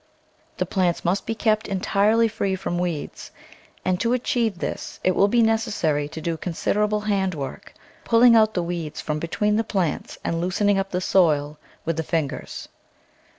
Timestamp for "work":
7.35-7.71